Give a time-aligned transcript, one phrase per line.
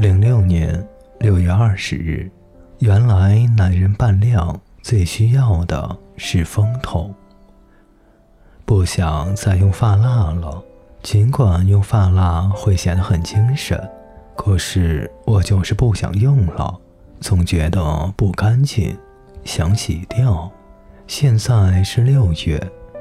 [0.00, 0.82] 零六年
[1.18, 2.30] 六月二十日，
[2.78, 7.14] 原来男人扮靓最需要的是风头。
[8.64, 10.64] 不想再用发蜡了，
[11.02, 13.78] 尽管用发蜡会显得很精神，
[14.34, 16.80] 可是我就是不想用了，
[17.20, 18.96] 总觉得不干净，
[19.44, 20.50] 想洗掉。
[21.06, 22.58] 现在是六月，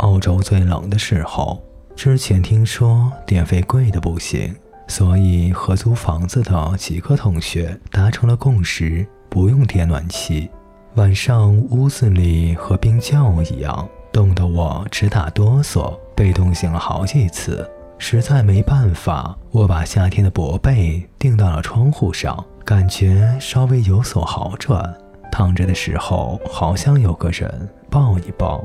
[0.00, 1.62] 澳洲最冷的时候。
[1.96, 4.54] 之前听说电费贵的不行，
[4.92, 10.50] 所以和租房子的几个同学达成了共识，不用电暖气。
[10.96, 17.66] 晚上屋子里和冰窖一样，冻得我直打哆嗦，被冻醒了好几次。
[17.96, 24.94] 实在没办法，我把夏天的薄被钉到了窗户上，感觉稍微有所好转。
[25.30, 28.62] 躺着的时候，好像有个人抱一抱。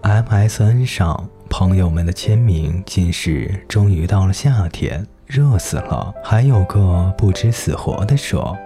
[0.00, 1.28] MSN 上。
[1.48, 6.14] 朋友们的签名竟是终于到了夏天，热死了。
[6.22, 8.56] 还有个不知死活的说，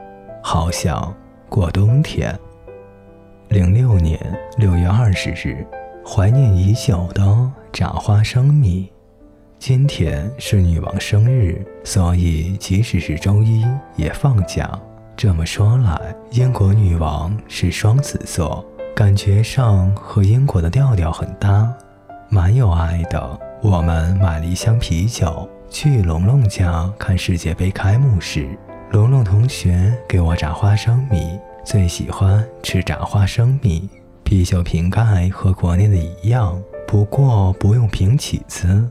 [0.42, 1.14] 好想
[1.48, 2.39] 过冬天。
[3.48, 4.19] 零六年
[4.58, 5.67] 六月二十日，
[6.06, 8.91] 怀念已久的炸花生米。
[9.58, 14.70] 今天是女王生日，所以即使是周一也放假。
[15.17, 18.64] 这么说来，英国女王是双子座，
[18.95, 21.70] 感觉上和英国的调调很搭。
[22.30, 28.59] 蛮有爱的，我们买了一箱啤酒去龙龙家看世界杯开幕式。
[28.91, 33.89] 龙龙同学给我炸花生米，最喜欢吃炸花生米。
[34.25, 38.85] 啤酒瓶盖和国内的一样，不过不用瓶起子，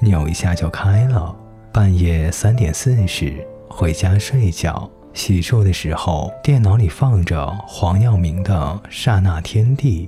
[0.00, 1.34] 扭一下就开了。
[1.72, 8.54] 半夜三点四十回家睡觉，洗漱的时候电脑里放着黄耀明的
[8.90, 10.06] 《刹那天地》，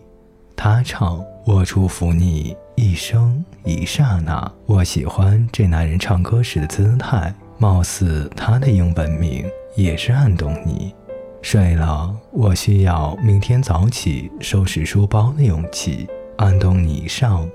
[0.54, 9.44] 他唱：“我祝福你。”一生一刹那，我喜欢这男人唱歌时的姿态，貌似他的英文名
[9.76, 10.94] 也是安东尼。
[11.42, 16.08] 睡了，我需要明天早起收拾书包的勇气。
[16.38, 17.46] 安东尼上。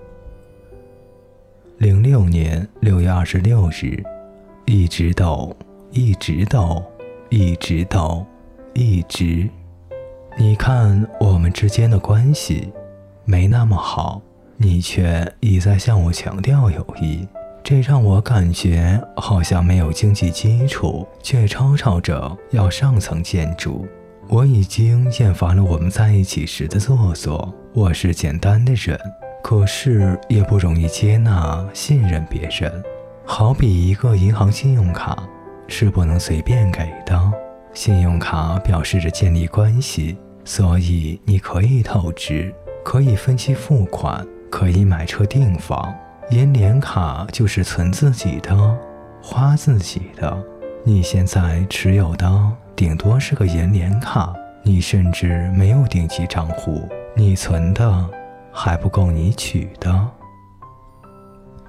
[1.80, 4.04] 零六年六月二十六日，
[4.66, 5.58] 一直抖，
[5.90, 6.84] 一直抖，
[7.30, 8.24] 一直抖，
[8.76, 9.50] 一直。
[10.38, 12.72] 你看我们之间的关系，
[13.24, 14.22] 没那么好。
[14.58, 17.28] 你却一再向我强调友谊，
[17.62, 23.86] 这让我感觉好像没有经济基础，却吵吵着要上层建筑。
[24.30, 27.54] 我已经厌烦了我们在一起时的做作。
[27.74, 28.98] 我是简单的人，
[29.44, 32.72] 可是也不容易接纳信任别人。
[33.26, 35.22] 好比一个银行信用卡，
[35.68, 37.20] 是不能随便给的。
[37.74, 42.56] 信用卡表示着建立关系，所以你可以透支，
[42.86, 44.26] 可以分期付款。
[44.50, 45.94] 可以买车订房，
[46.30, 48.56] 银联卡就是存自己的，
[49.22, 50.38] 花自己的。
[50.84, 52.32] 你现在持有的
[52.76, 54.34] 顶多是个银联卡，
[54.64, 58.10] 你甚至没有定期账户，你存的
[58.52, 60.08] 还不够你取的。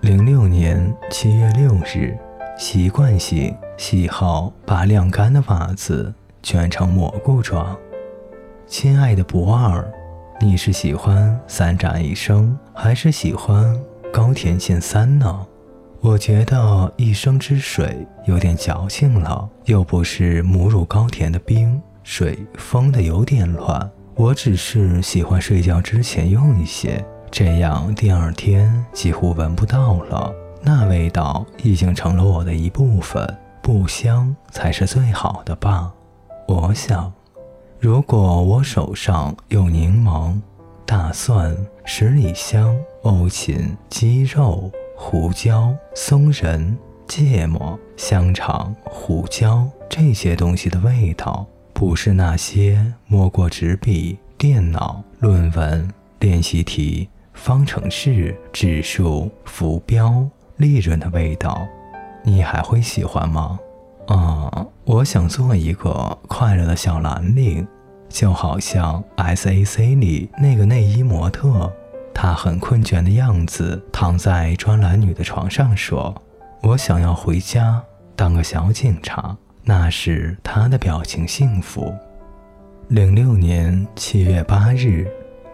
[0.00, 2.16] 零六年七月六日，
[2.58, 7.76] 习惯性喜好把晾干的袜子卷成蘑菇状。
[8.66, 9.90] 亲爱的博尔。
[10.38, 13.74] 你是喜欢三展一生，还是喜欢
[14.12, 15.46] 高田线三呢？
[16.00, 23.90] 我觉得一生之水有点矫情了，又不是母乳高田的冰水封的有点乱。
[24.14, 30.32] 我只是喜欢睡觉之前用一些，这样第二天几乎闻不到了。
[30.62, 33.26] 那味道已经成了我的一部分，
[33.62, 35.92] 不香才是最好的吧？
[36.46, 37.10] 我想。
[37.78, 40.34] 如果我手上有柠檬、
[40.86, 41.54] 大蒜、
[41.84, 46.76] 十里香、欧芹、鸡肉、胡椒、松仁、
[47.06, 60.26] 芥末、香肠、胡椒这些东西的味道，不是那些摸过纸笔、电脑、论文、练习题、方程式、指数、浮标、
[60.56, 61.66] 利润的味道，
[62.24, 63.60] 你还会喜欢吗？
[64.06, 67.66] 啊，我想做一个快乐的小蓝领，
[68.08, 71.72] 就好像 S.A.C 里那个内衣模特，
[72.14, 76.14] 她很困倦的样子，躺在专栏女的床上说
[76.62, 77.82] ：“我想要回家
[78.14, 79.36] 当个小警察。”
[79.68, 81.92] 那是她的表情幸福。
[82.86, 85.08] 零六年七月八日，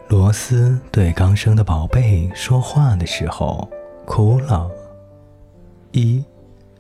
[0.08, 3.66] 罗斯对刚生的宝贝说话的时候
[4.04, 4.70] 哭了。
[5.93, 6.22] 一。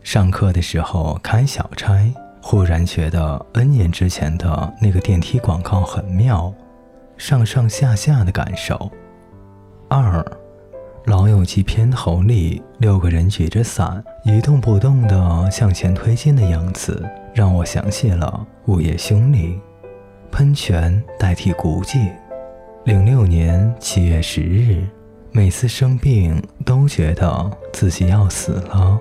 [0.02, 2.12] 上课的时候开小差，
[2.42, 6.52] 忽然觉得 N 年之前的那个电梯广告很妙，
[7.16, 8.90] 上上下下的感受。
[9.88, 10.20] 二，
[11.04, 19.60] 《老友记》片头里六个人举着伞一动不动地向前推进的样子，让我想起了午夜凶铃，
[20.30, 22.10] 喷泉代替古迹。
[22.84, 24.84] 零六年七月十日，
[25.30, 29.00] 每次生病都觉得自己要死了。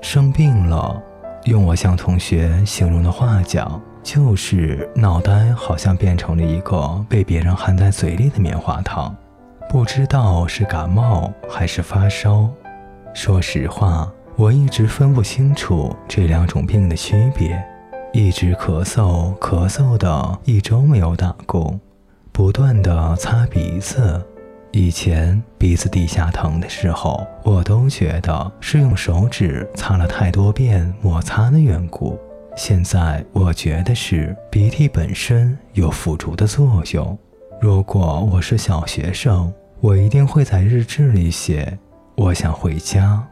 [0.00, 1.00] 生病了，
[1.44, 9.14] 用我向同学形容的话讲，就是脑袋好像变成了一个被别人含在嘴里的棉花糖，
[9.68, 12.48] 不知道是感冒还是发烧。
[13.12, 17.62] 说实话，我一直分不清楚这两种病的区别，
[18.12, 21.78] 一直咳嗽咳嗽的一周没有打工，
[22.32, 24.24] 不断的擦鼻子。
[24.78, 32.16] 以前鼻子底下疼的时候，我都觉得是用手指擦了太多遍摩擦的缘故。
[32.56, 37.18] 现在我觉得是鼻涕本身有辅助的作用。
[37.60, 41.76] 如果我是小学生，我一定会在日志里写：
[42.14, 43.26] 我想回家。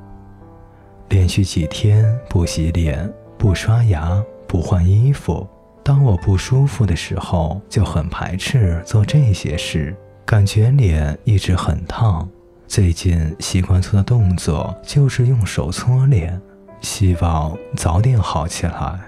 [1.11, 3.09] 连续几天不洗脸、
[3.39, 5.47] 不刷牙、不换衣服，
[5.85, 9.97] 当我不舒服的时候，就很排斥做这些事。
[10.27, 12.29] 感觉脸一直很烫，
[12.67, 16.43] 最近习惯做的动作就是用手搓脸，
[16.81, 18.99] 希望早点好起来。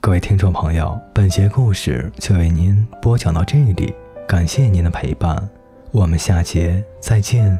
[0.00, 3.92] 各位听众朋友，本节故事就为您播讲到这里，
[4.28, 5.36] 感谢您的陪伴，
[5.90, 7.58] 我们下节再见。